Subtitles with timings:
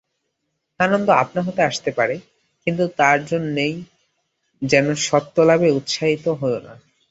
[0.79, 2.15] আনন্দ আপনা হতে আসতে পারে,
[2.67, 3.75] কিন্তু তার জন্যই
[4.61, 6.73] যেন সত্যলাভে উৎসাহিত হয়ো না।